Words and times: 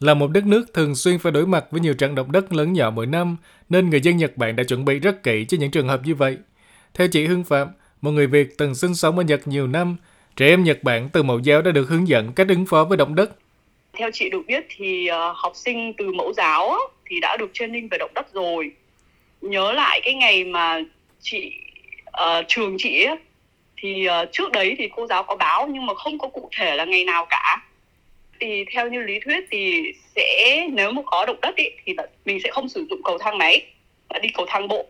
Là 0.00 0.14
một 0.14 0.30
đất 0.30 0.46
nước 0.46 0.74
thường 0.74 0.94
xuyên 0.94 1.18
phải 1.18 1.32
đối 1.32 1.46
mặt 1.46 1.64
với 1.70 1.80
nhiều 1.80 1.94
trận 1.94 2.14
động 2.14 2.32
đất 2.32 2.52
lớn 2.52 2.72
nhỏ 2.72 2.90
mỗi 2.90 3.06
năm, 3.06 3.36
nên 3.68 3.90
người 3.90 4.00
dân 4.00 4.16
Nhật 4.16 4.36
Bản 4.36 4.56
đã 4.56 4.64
chuẩn 4.64 4.84
bị 4.84 4.98
rất 4.98 5.22
kỹ 5.22 5.44
cho 5.48 5.56
những 5.60 5.70
trường 5.70 5.88
hợp 5.88 6.00
như 6.04 6.14
vậy. 6.14 6.36
Theo 6.94 7.08
chị 7.08 7.26
Hương 7.26 7.44
Phạm, 7.44 7.68
một 8.00 8.10
người 8.10 8.26
Việt 8.26 8.58
từng 8.58 8.74
sinh 8.74 8.94
sống 8.94 9.18
ở 9.18 9.24
Nhật 9.24 9.48
nhiều 9.48 9.66
năm, 9.66 9.96
trẻ 10.36 10.46
em 10.46 10.64
Nhật 10.64 10.82
Bản 10.82 11.08
từ 11.12 11.22
mẫu 11.22 11.38
giáo 11.38 11.62
đã 11.62 11.70
được 11.70 11.88
hướng 11.88 12.08
dẫn 12.08 12.32
cách 12.32 12.48
ứng 12.48 12.66
phó 12.66 12.84
với 12.84 12.96
động 12.96 13.14
đất. 13.14 13.30
Theo 13.92 14.10
chị 14.12 14.30
được 14.30 14.42
biết 14.46 14.66
thì 14.76 15.06
ờ, 15.06 15.32
học 15.36 15.52
sinh 15.54 15.92
từ 15.98 16.12
mẫu 16.12 16.32
giáo 16.32 16.76
thì 17.10 17.20
đã 17.20 17.36
được 17.36 17.50
training 17.52 17.88
về 17.90 17.98
động 17.98 18.10
đất 18.14 18.32
rồi. 18.32 18.70
Nhớ 19.40 19.72
lại 19.72 20.00
cái 20.04 20.14
ngày 20.14 20.44
mà 20.44 20.80
chị 21.20 21.52
uh, 22.08 22.44
trường 22.48 22.76
chị 22.78 23.04
ấy, 23.04 23.16
thì 23.76 24.06
uh, 24.08 24.28
trước 24.32 24.52
đấy 24.52 24.74
thì 24.78 24.88
cô 24.96 25.06
giáo 25.06 25.22
có 25.22 25.36
báo 25.36 25.68
nhưng 25.72 25.86
mà 25.86 25.94
không 25.94 26.18
có 26.18 26.28
cụ 26.28 26.48
thể 26.56 26.76
là 26.76 26.84
ngày 26.84 27.04
nào 27.04 27.26
cả 27.30 27.62
thì 28.40 28.64
theo 28.72 28.88
như 28.88 29.00
lý 29.00 29.20
thuyết 29.20 29.44
thì 29.50 29.82
sẽ 30.16 30.66
nếu 30.72 30.92
mà 30.92 31.02
có 31.06 31.24
động 31.26 31.40
đất 31.42 31.56
ý, 31.56 31.68
thì 31.84 31.94
là 31.96 32.06
mình 32.24 32.40
sẽ 32.44 32.50
không 32.50 32.68
sử 32.68 32.86
dụng 32.90 33.00
cầu 33.04 33.18
thang 33.18 33.38
máy 33.38 33.66
mà 34.10 34.18
đi 34.18 34.28
cầu 34.34 34.46
thang 34.48 34.68
bộ. 34.68 34.86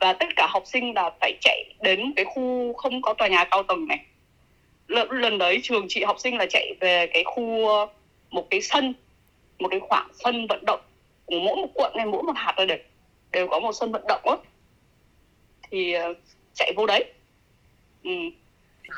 Và 0.00 0.12
tất 0.12 0.26
cả 0.36 0.46
học 0.50 0.62
sinh 0.66 0.94
là 0.94 1.10
phải 1.20 1.32
chạy 1.40 1.64
đến 1.82 2.12
cái 2.16 2.24
khu 2.24 2.72
không 2.72 3.02
có 3.02 3.14
tòa 3.14 3.28
nhà 3.28 3.44
cao 3.44 3.62
tầng 3.62 3.88
này. 3.88 3.98
Lần, 4.88 5.10
lần 5.10 5.38
đấy 5.38 5.60
trường 5.62 5.86
chị 5.88 6.04
học 6.04 6.16
sinh 6.20 6.36
là 6.36 6.46
chạy 6.46 6.74
về 6.80 7.06
cái 7.06 7.24
khu 7.24 7.68
một 8.30 8.50
cái 8.50 8.60
sân 8.60 8.94
một 9.58 9.68
cái 9.68 9.80
khoảng 9.80 10.08
sân 10.24 10.46
vận 10.46 10.64
động 10.64 10.80
của 11.24 11.38
mỗi 11.38 11.56
một 11.56 11.68
quận 11.74 11.92
này 11.96 12.06
mỗi 12.06 12.22
một 12.22 12.32
hạt 12.36 12.54
là 12.58 12.64
đều 12.64 12.78
đều 13.32 13.48
có 13.48 13.60
một 13.60 13.72
sân 13.72 13.92
vận 13.92 14.02
động 14.08 14.22
á. 14.24 14.36
Thì 15.70 15.92
ờ, 15.92 16.14
chạy 16.54 16.72
vô 16.76 16.86
đấy. 16.86 17.04
Ừ 18.04 18.10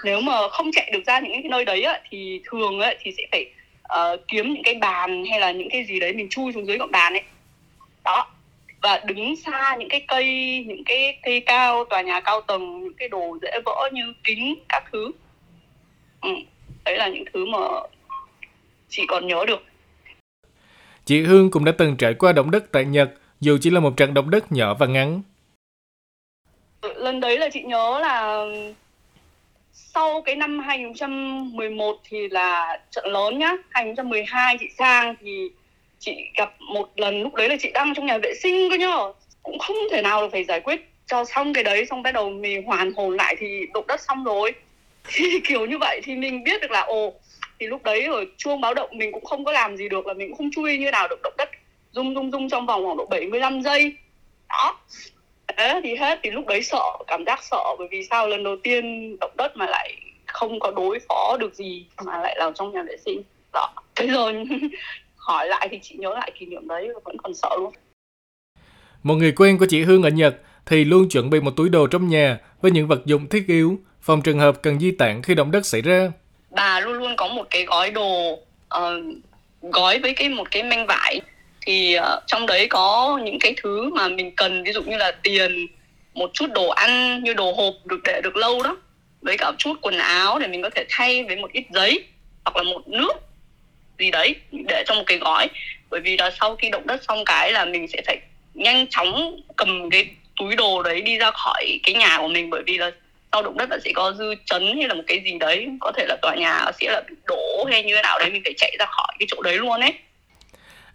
nếu 0.05 0.21
mà 0.21 0.49
không 0.49 0.71
chạy 0.73 0.91
được 0.93 1.05
ra 1.07 1.21
những 1.21 1.33
cái 1.33 1.51
nơi 1.51 1.65
đấy 1.65 1.83
á, 1.83 2.01
thì 2.11 2.41
thường 2.45 2.81
á, 2.81 2.95
thì 3.01 3.13
sẽ 3.17 3.23
phải 3.33 3.47
uh, 3.95 4.21
kiếm 4.29 4.53
những 4.53 4.63
cái 4.63 4.75
bàn 4.75 5.25
hay 5.31 5.41
là 5.41 5.53
những 5.53 5.71
cái 5.71 5.85
gì 5.85 6.01
đấy 6.01 6.13
mình 6.13 6.29
chui 6.29 6.53
xuống 6.53 6.67
dưới 6.67 6.77
gọn 6.77 6.91
bàn 6.91 7.13
ấy. 7.13 7.23
Đó. 8.05 8.27
Và 8.83 9.01
đứng 9.05 9.37
xa 9.37 9.77
những 9.79 9.89
cái 9.89 10.05
cây 10.09 10.25
những 10.67 10.85
cái 10.85 11.19
cây 11.23 11.41
cao 11.41 11.85
tòa 11.85 12.03
nhà 12.03 12.21
cao 12.21 12.41
tầng 12.41 12.85
những 12.85 12.95
cái 12.95 13.09
đồ 13.09 13.39
dễ 13.43 13.51
vỡ 13.65 13.91
như 13.93 14.03
kính 14.25 14.55
các 14.69 14.85
thứ. 14.93 15.11
Ừ. 16.21 16.31
đấy 16.85 16.97
là 16.97 17.09
những 17.09 17.25
thứ 17.33 17.47
mà 17.47 17.59
chị 18.89 19.07
còn 19.09 19.27
nhớ 19.27 19.45
được. 19.47 19.65
Chị 21.05 21.23
Hương 21.23 21.51
cũng 21.51 21.65
đã 21.65 21.73
từng 21.79 21.97
trải 21.97 22.15
qua 22.15 22.33
động 22.33 22.51
đất 22.51 22.73
tại 22.73 22.85
Nhật 22.85 23.11
dù 23.41 23.59
chỉ 23.61 23.71
là 23.71 23.81
một 23.81 23.97
trận 23.97 24.15
động 24.15 24.31
đất 24.31 24.53
nhỏ 24.53 24.75
và 24.75 24.87
ngắn. 24.87 25.23
Lần 26.83 27.21
đấy 27.21 27.39
là 27.39 27.49
chị 27.53 27.63
nhớ 27.63 27.99
là 28.03 28.45
sau 29.95 30.23
cái 30.23 30.37
năm 30.37 30.59
2011 30.59 31.97
thì 32.05 32.29
là 32.29 32.79
trận 32.91 33.07
lớn 33.07 33.39
nhá. 33.39 33.53
2012 33.71 34.57
chị 34.61 34.67
sang 34.79 35.15
thì 35.21 35.49
chị 35.99 36.17
gặp 36.37 36.55
một 36.61 36.91
lần, 36.97 37.23
lúc 37.23 37.35
đấy 37.35 37.49
là 37.49 37.57
chị 37.61 37.71
đang 37.75 37.95
trong 37.95 38.07
nhà 38.07 38.19
vệ 38.19 38.35
sinh 38.43 38.71
cơ 38.71 38.77
nhá 38.77 38.97
cũng 39.43 39.59
không 39.59 39.77
thể 39.91 40.03
nào 40.03 40.23
được 40.23 40.29
phải 40.33 40.45
giải 40.45 40.61
quyết 40.61 40.81
cho 41.07 41.25
xong 41.25 41.53
cái 41.53 41.65
đấy, 41.65 41.87
xong 41.91 42.03
bắt 42.03 42.15
đầu 42.15 42.31
mình 42.31 42.63
hoàn 42.63 42.93
hồn 42.93 43.17
lại 43.17 43.37
thì 43.39 43.67
động 43.75 43.87
đất 43.87 44.01
xong 44.01 44.25
rồi. 44.25 44.53
Thì 45.13 45.41
kiểu 45.45 45.67
như 45.67 45.79
vậy 45.79 46.01
thì 46.05 46.17
mình 46.17 46.45
biết 46.45 46.61
được 46.61 46.71
là, 46.71 46.81
ồ, 46.81 47.13
thì 47.61 47.67
lúc 47.67 47.83
đấy 47.83 48.05
ở 48.05 48.25
chuông 48.37 48.61
báo 48.61 48.75
động 48.75 48.91
mình 48.93 49.13
cũng 49.13 49.25
không 49.25 49.45
có 49.45 49.53
làm 49.53 49.77
gì 49.77 49.89
được 49.89 50.07
là 50.07 50.15
mình 50.15 50.29
cũng 50.29 50.39
không 50.39 50.51
chui 50.51 50.79
như 50.79 50.91
nào 50.91 51.09
được. 51.09 51.21
Động 51.23 51.35
đất 51.39 51.51
rung 51.93 52.15
rung 52.15 52.31
rung 52.31 52.49
trong 52.49 52.67
vòng 52.67 52.85
khoảng 52.85 52.97
độ 52.97 53.07
75 53.07 53.63
giây. 53.63 53.97
Đó 54.49 54.77
thế 55.59 55.81
thì 55.85 55.97
hết 55.97 56.19
thì 56.23 56.31
lúc 56.31 56.47
đấy 56.47 56.63
sợ 56.63 56.83
cảm 57.07 57.25
giác 57.25 57.43
sợ 57.43 57.65
bởi 57.79 57.89
vì 57.91 58.05
sao 58.11 58.29
lần 58.29 58.45
đầu 58.45 58.57
tiên 58.63 59.17
động 59.21 59.33
đất 59.37 59.57
mà 59.57 59.67
lại 59.67 59.97
không 60.27 60.61
có 60.61 60.73
đối 60.77 60.99
phó 61.09 61.37
được 61.41 61.55
gì 61.55 61.87
mà 62.05 62.19
lại 62.19 62.37
vào 62.39 62.53
trong 62.53 62.73
nhà 62.73 62.83
vệ 62.83 62.97
sinh. 63.05 63.23
Đó 63.53 63.75
thế 63.97 64.07
rồi 64.07 64.45
hỏi 65.17 65.49
lại 65.49 65.69
thì 65.71 65.79
chị 65.83 65.95
nhớ 65.99 66.15
lại 66.15 66.33
kỷ 66.39 66.47
niệm 66.47 66.69
đấy 66.69 66.89
vẫn 67.05 67.17
còn 67.23 67.35
sợ 67.35 67.49
luôn. 67.59 67.73
Một 69.03 69.15
người 69.15 69.33
quen 69.33 69.59
của 69.59 69.67
chị 69.69 69.83
Hương 69.83 70.03
ở 70.03 70.09
Nhật 70.09 70.35
thì 70.67 70.85
luôn 70.85 71.09
chuẩn 71.09 71.31
bị 71.31 71.41
một 71.41 71.51
túi 71.57 71.69
đồ 71.69 71.87
trong 71.87 72.09
nhà 72.09 72.39
với 72.61 72.71
những 72.71 72.89
vật 72.89 73.07
dụng 73.07 73.29
thiết 73.29 73.45
yếu 73.47 73.79
phòng 74.01 74.23
trường 74.23 74.39
hợp 74.39 74.63
cần 74.63 74.81
di 74.81 74.91
tản 74.91 75.23
khi 75.23 75.35
động 75.35 75.51
đất 75.51 75.67
xảy 75.67 75.83
ra. 75.83 76.13
Bà 76.51 76.81
luôn 76.81 76.93
luôn 76.93 77.17
có 77.17 77.29
một 77.29 77.47
cái 77.51 77.65
gói 77.65 77.91
đồ 77.91 78.33
uh, 78.33 78.83
gói 79.63 79.99
với 79.99 80.15
cái 80.15 80.29
một 80.29 80.51
cái 80.51 80.63
manh 80.63 80.87
vải 80.87 81.21
thì 81.69 81.97
uh, 81.99 82.23
trong 82.27 82.47
đấy 82.47 82.67
có 82.71 83.19
những 83.25 83.39
cái 83.41 83.55
thứ 83.63 83.91
mà 83.95 84.09
mình 84.09 84.37
cần 84.37 84.63
ví 84.63 84.73
dụ 84.73 84.83
như 84.83 84.97
là 84.97 85.13
tiền 85.23 85.67
một 86.15 86.31
chút 86.35 86.47
đồ 86.55 86.69
ăn 86.69 87.23
như 87.25 87.35
đồ 87.35 87.53
hộp 87.53 87.75
được 87.85 88.01
để 88.05 88.21
được 88.25 88.37
lâu 88.37 88.63
đó 88.63 88.77
với 89.21 89.37
cả 89.39 89.53
chút 89.59 89.75
quần 89.83 89.99
áo 89.99 90.39
để 90.39 90.47
mình 90.47 90.63
có 90.63 90.71
thể 90.71 90.85
thay 90.89 91.25
với 91.25 91.37
một 91.37 91.53
ít 91.53 91.65
giấy 91.71 92.05
hoặc 92.45 92.57
là 92.57 92.63
một 92.63 92.89
nước 92.89 93.13
gì 93.99 94.11
đấy 94.11 94.35
để 94.69 94.85
trong 94.87 94.97
một 94.97 95.03
cái 95.07 95.19
gói. 95.19 95.49
Bởi 95.91 96.01
vì 96.01 96.17
là 96.17 96.31
sau 96.41 96.57
khi 96.57 96.71
động 96.71 96.87
đất 96.87 97.01
xong 97.09 97.25
cái 97.25 97.53
là 97.53 97.65
mình 97.65 97.89
sẽ 97.89 98.03
phải 98.07 98.19
nhanh 98.55 98.87
chóng 98.91 99.41
cầm 99.57 99.91
cái 99.91 100.07
túi 100.37 100.57
đồ 100.57 100.83
đấy 100.83 101.01
đi 101.01 101.19
ra 101.19 101.31
khỏi 101.31 101.81
cái 101.83 101.95
nhà 101.95 102.19
của 102.19 102.29
mình 102.29 102.51
bởi 102.51 102.63
vì 102.67 102.79
là 102.79 102.91
sau 103.33 103.43
động 103.43 103.57
đất 103.59 103.71
là 103.71 103.79
sẽ 103.85 103.93
có 103.95 104.13
dư 104.19 104.35
chấn 104.45 104.77
hay 104.77 104.89
là 104.89 104.95
một 104.95 105.05
cái 105.07 105.21
gì 105.25 105.39
đấy 105.41 105.69
có 105.81 105.93
thể 105.97 106.07
là 106.09 106.17
tòa 106.23 106.35
nhà 106.35 106.65
sẽ 106.81 106.87
là 106.93 107.03
bị 107.11 107.17
đổ 107.27 107.65
hay 107.71 107.83
như 107.83 107.95
thế 107.97 108.03
nào 108.03 108.19
đấy 108.19 108.31
mình 108.31 108.43
phải 108.45 108.55
chạy 108.57 108.77
ra 108.79 108.87
khỏi 108.87 109.17
cái 109.19 109.27
chỗ 109.31 109.43
đấy 109.43 109.59
luôn 109.59 109.81
ấy 109.81 109.93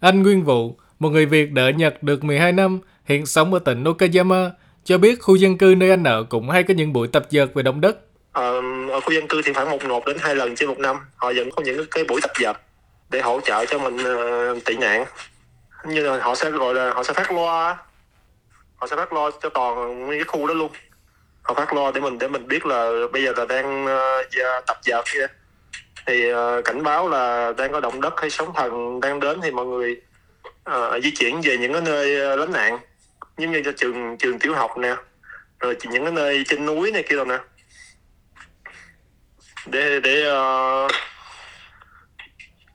anh 0.04 0.22
Nguyên 0.22 0.44
Vũ, 0.44 0.76
một 0.98 1.08
người 1.08 1.26
Việt 1.26 1.52
đã 1.52 1.70
Nhật 1.70 2.02
được 2.02 2.24
12 2.24 2.52
năm, 2.52 2.80
hiện 3.04 3.26
sống 3.26 3.54
ở 3.54 3.58
tỉnh 3.58 3.84
Okayama, 3.84 4.50
cho 4.84 4.98
biết 4.98 5.22
khu 5.22 5.34
dân 5.34 5.58
cư 5.58 5.74
nơi 5.76 5.90
anh 5.90 6.04
ở 6.04 6.22
cũng 6.22 6.50
hay 6.50 6.62
có 6.62 6.74
những 6.74 6.92
buổi 6.92 7.08
tập 7.08 7.26
dượt 7.30 7.54
về 7.54 7.62
động 7.62 7.80
đất. 7.80 7.96
Ờ, 8.32 8.60
ở 8.90 9.00
khu 9.00 9.12
dân 9.12 9.28
cư 9.28 9.42
thì 9.44 9.52
khoảng 9.52 9.70
một 9.70 9.84
một 9.84 10.06
đến 10.06 10.16
hai 10.20 10.34
lần 10.34 10.56
trên 10.56 10.68
một 10.68 10.78
năm, 10.78 10.96
họ 11.16 11.32
vẫn 11.36 11.50
có 11.50 11.62
những 11.62 11.86
cái 11.90 12.04
buổi 12.04 12.20
tập 12.20 12.30
dượt 12.40 12.56
để 13.10 13.20
hỗ 13.20 13.40
trợ 13.40 13.64
cho 13.64 13.78
mình 13.78 13.96
uh, 13.96 14.64
tị 14.64 14.76
nạn. 14.76 15.04
Như 15.86 16.00
là 16.00 16.18
họ 16.20 16.34
sẽ 16.34 16.50
gọi 16.50 16.74
là 16.74 16.92
họ 16.94 17.02
sẽ 17.02 17.12
phát 17.12 17.32
loa, 17.32 17.76
họ 18.76 18.86
sẽ 18.86 18.96
phát 18.96 19.12
loa 19.12 19.30
cho 19.42 19.48
toàn 19.48 20.06
nguyên 20.06 20.18
cái 20.18 20.24
khu 20.24 20.46
đó 20.46 20.54
luôn. 20.54 20.72
Họ 21.42 21.54
phát 21.54 21.74
loa 21.74 21.90
để 21.94 22.00
mình 22.00 22.18
để 22.18 22.28
mình 22.28 22.48
biết 22.48 22.66
là 22.66 22.90
bây 23.12 23.24
giờ 23.24 23.32
là 23.36 23.44
đang 23.44 23.84
uh, 23.84 24.66
tập 24.66 24.78
dượt 24.84 25.04
kia 25.14 25.26
thì 26.06 26.32
uh, 26.32 26.64
cảnh 26.64 26.82
báo 26.82 27.08
là 27.08 27.52
đang 27.56 27.72
có 27.72 27.80
động 27.80 28.00
đất 28.00 28.14
hay 28.16 28.30
sóng 28.30 28.52
thần 28.54 29.00
đang 29.00 29.20
đến 29.20 29.40
thì 29.42 29.50
mọi 29.50 29.66
người 29.66 30.00
uh, 30.70 31.02
di 31.02 31.10
chuyển 31.10 31.40
về 31.40 31.58
những 31.58 31.72
cái 31.72 31.82
nơi 31.82 32.32
uh, 32.34 32.38
lánh 32.38 32.52
nạn 32.52 32.78
giống 33.38 33.52
như 33.52 33.62
cho 33.64 33.72
trường 33.76 34.16
trường 34.18 34.38
tiểu 34.38 34.54
học 34.54 34.78
nè 34.78 34.96
rồi 35.60 35.76
những 35.90 36.04
cái 36.04 36.12
nơi 36.12 36.44
trên 36.46 36.66
núi 36.66 36.92
này 36.92 37.02
kia 37.02 37.16
rồi 37.16 37.26
nè 37.26 37.38
để 39.66 40.00
để 40.00 40.24
uh, 40.30 40.90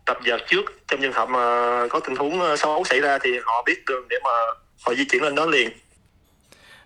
tập 0.06 0.18
dượt 0.26 0.42
trước 0.48 0.66
trong 0.88 1.02
trường 1.02 1.14
hợp 1.14 1.30
mà 1.30 1.40
có 1.88 2.00
tình 2.00 2.16
huống 2.16 2.58
xấu 2.58 2.84
xảy 2.84 3.00
ra 3.00 3.18
thì 3.18 3.32
họ 3.44 3.64
biết 3.66 3.86
đường 3.86 4.08
để 4.10 4.18
mà 4.24 4.32
họ 4.86 4.94
di 4.94 5.06
chuyển 5.06 5.24
lên 5.24 5.36
đó 5.36 5.46
liền. 5.46 5.70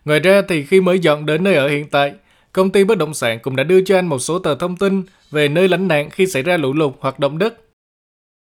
Ngoài 0.05 0.19
ra 0.19 0.41
thì 0.49 0.65
khi 0.65 0.81
mới 0.81 0.99
dọn 0.99 1.25
đến 1.25 1.43
nơi 1.43 1.55
ở 1.55 1.67
hiện 1.67 1.89
tại, 1.89 2.13
công 2.53 2.71
ty 2.71 2.83
bất 2.83 2.97
động 2.97 3.13
sản 3.13 3.39
cũng 3.39 3.55
đã 3.55 3.63
đưa 3.63 3.81
cho 3.85 3.97
anh 3.97 4.07
một 4.07 4.19
số 4.19 4.39
tờ 4.39 4.55
thông 4.55 4.77
tin 4.77 5.03
về 5.31 5.47
nơi 5.47 5.67
lánh 5.67 5.87
nạn 5.87 6.09
khi 6.09 6.27
xảy 6.27 6.43
ra 6.43 6.57
lũ 6.57 6.73
lụt 6.73 6.93
hoặc 6.99 7.19
động 7.19 7.37
đất. 7.37 7.53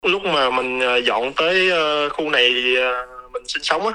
Lúc 0.06 0.22
mà 0.26 0.50
mình 0.50 0.80
à, 0.80 0.96
dọn 0.96 1.34
tới 1.34 1.72
à, 1.72 2.10
khu 2.10 2.30
này 2.30 2.54
à, 2.78 3.06
mình 3.32 3.44
sinh 3.48 3.64
sống 3.64 3.88
á, 3.88 3.94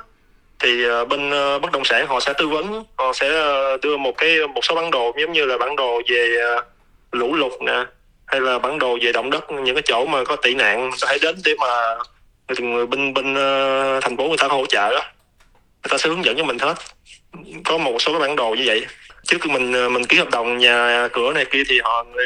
thì 0.58 0.84
bên 1.08 1.30
bất 1.62 1.72
động 1.72 1.84
sản 1.84 2.06
họ 2.06 2.20
sẽ 2.20 2.32
tư 2.38 2.48
vấn, 2.48 2.84
họ 2.98 3.12
sẽ 3.12 3.28
đưa 3.82 3.96
một 3.96 4.12
cái 4.16 4.38
một 4.54 4.60
số 4.62 4.74
bản 4.74 4.90
đồ 4.90 5.12
giống 5.20 5.32
như 5.32 5.44
là 5.44 5.58
bản 5.58 5.76
đồ 5.76 6.02
về 6.08 6.36
lũ 7.12 7.34
lụt 7.34 7.52
nè, 7.66 7.84
hay 8.26 8.40
là 8.40 8.58
bản 8.58 8.78
đồ 8.78 8.98
về 9.02 9.12
động 9.12 9.30
đất 9.30 9.44
những 9.50 9.74
cái 9.74 9.82
chỗ 9.86 10.06
mà 10.06 10.24
có 10.24 10.36
tị 10.36 10.54
nạn 10.54 10.90
hãy 11.06 11.18
đến 11.22 11.36
để 11.44 11.54
mà 11.60 11.96
người 12.58 12.86
bên 12.86 13.14
bên 13.14 13.34
thành 14.02 14.16
phố 14.16 14.28
người 14.28 14.38
ta 14.38 14.46
hỗ 14.48 14.66
trợ 14.66 14.90
đó. 14.90 15.02
Người 15.82 15.90
ta 15.90 15.98
sẽ 15.98 16.08
hướng 16.08 16.24
dẫn 16.24 16.36
cho 16.36 16.44
mình 16.44 16.58
hết. 16.58 16.74
Có 17.64 17.78
một 17.78 18.02
số 18.02 18.12
cái 18.12 18.20
bản 18.20 18.36
đồ 18.36 18.50
như 18.50 18.62
vậy 18.66 18.86
trước 19.26 19.38
khi 19.40 19.50
mình 19.50 19.72
ờ, 19.72 19.88
mình 19.88 20.04
ký 20.04 20.16
hợp 20.18 20.30
đồng 20.30 20.58
nhà 20.58 21.08
cửa 21.12 21.32
này 21.32 21.44
kia 21.44 21.62
thì 21.68 21.80
họ 21.84 22.06
ờ, 22.14 22.24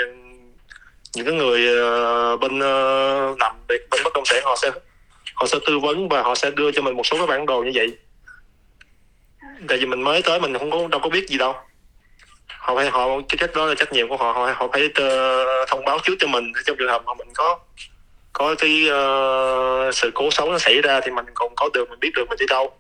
những 1.15 1.27
cái 1.27 1.35
người 1.35 1.67
ờ, 1.79 2.37
bên 2.37 2.59
làm 3.39 3.57
việc 3.69 3.89
bên 3.91 4.03
bất 4.05 4.13
động 4.15 4.25
sản 4.27 4.43
họ 4.45 4.57
sẽ 4.63 4.71
họ 5.35 5.47
sẽ 5.47 5.59
tư 5.67 5.79
vấn 5.79 6.09
và 6.09 6.23
họ 6.23 6.35
sẽ 6.35 6.51
đưa 6.51 6.73
cho 6.73 6.83
mình 6.83 6.97
một 6.97 7.07
số 7.07 7.17
cái 7.17 7.27
bản 7.27 7.47
đồ 7.47 7.63
như 7.63 7.71
vậy. 7.75 7.97
Tại 9.69 9.79
vì 9.79 9.87
mình 9.87 10.03
mới 10.03 10.23
tới 10.23 10.41
mình 10.41 10.59
không 10.59 10.71
có 10.71 10.89
đâu 10.91 11.01
có 11.01 11.09
biết 11.09 11.29
gì 11.29 11.39
đâu. 11.39 11.55
Họ 12.47 12.75
phải 12.75 12.91
họ 12.91 13.07
cái 13.29 13.37
trách 13.39 13.55
đó 13.55 13.67
là 13.67 13.75
trách 13.75 13.93
nhiệm 13.93 14.09
của 14.09 14.17
họ 14.17 14.33
họ, 14.33 14.53
họ 14.57 14.69
phải 14.73 14.89
thông 15.69 15.85
báo 15.85 15.99
trước 16.03 16.15
cho 16.19 16.27
mình 16.27 16.53
trong 16.67 16.77
trường 16.77 16.89
hợp 16.89 17.03
mà 17.07 17.15
mình 17.15 17.29
có 17.35 17.59
có 18.33 18.55
cái 18.59 18.85
uh, 18.85 19.95
sự 19.95 20.11
cố 20.15 20.31
xấu 20.31 20.53
nó 20.53 20.59
xảy 20.59 20.81
ra 20.83 21.01
thì 21.01 21.11
mình 21.11 21.25
còn 21.35 21.55
có 21.57 21.71
được 21.75 21.91
mình 21.91 22.01
biết 22.01 22.11
được 22.15 22.25
mình 22.29 22.39
đi 22.39 22.47
đâu. 22.49 22.73